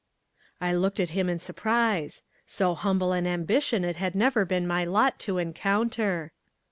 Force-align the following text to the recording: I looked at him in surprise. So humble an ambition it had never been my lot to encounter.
I 0.59 0.73
looked 0.73 0.99
at 0.99 1.11
him 1.11 1.29
in 1.29 1.37
surprise. 1.37 2.23
So 2.47 2.73
humble 2.73 3.13
an 3.13 3.27
ambition 3.27 3.85
it 3.85 3.97
had 3.97 4.15
never 4.15 4.45
been 4.45 4.65
my 4.65 4.83
lot 4.83 5.19
to 5.19 5.37
encounter. 5.37 6.31